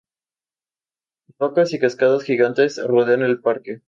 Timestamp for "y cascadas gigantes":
1.73-2.83